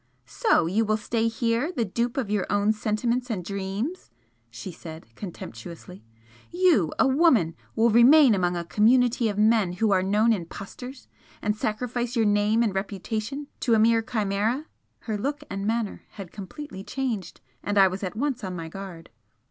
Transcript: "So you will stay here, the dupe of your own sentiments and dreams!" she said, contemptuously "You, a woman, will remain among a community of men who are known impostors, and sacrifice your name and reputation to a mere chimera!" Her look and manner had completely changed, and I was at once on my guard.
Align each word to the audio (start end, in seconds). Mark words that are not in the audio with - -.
"So 0.25 0.65
you 0.65 0.83
will 0.83 0.97
stay 0.97 1.27
here, 1.27 1.71
the 1.71 1.85
dupe 1.85 2.17
of 2.17 2.31
your 2.31 2.47
own 2.49 2.73
sentiments 2.73 3.29
and 3.29 3.45
dreams!" 3.45 4.09
she 4.49 4.71
said, 4.71 5.05
contemptuously 5.13 6.03
"You, 6.49 6.91
a 6.97 7.07
woman, 7.07 7.53
will 7.75 7.91
remain 7.91 8.33
among 8.33 8.57
a 8.57 8.65
community 8.65 9.29
of 9.29 9.37
men 9.37 9.73
who 9.73 9.91
are 9.91 10.01
known 10.01 10.33
impostors, 10.33 11.07
and 11.39 11.55
sacrifice 11.55 12.15
your 12.15 12.25
name 12.25 12.63
and 12.63 12.73
reputation 12.73 13.45
to 13.59 13.75
a 13.75 13.79
mere 13.79 14.01
chimera!" 14.01 14.65
Her 15.01 15.19
look 15.19 15.43
and 15.51 15.67
manner 15.67 16.01
had 16.13 16.31
completely 16.31 16.83
changed, 16.83 17.39
and 17.61 17.77
I 17.77 17.87
was 17.87 18.01
at 18.01 18.15
once 18.15 18.43
on 18.43 18.55
my 18.55 18.69
guard. 18.69 19.11